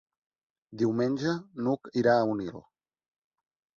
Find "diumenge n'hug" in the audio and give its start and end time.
0.81-1.91